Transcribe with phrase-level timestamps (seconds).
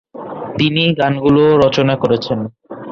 [0.57, 2.39] তিনিই গানগুলো রচনা করেছেন।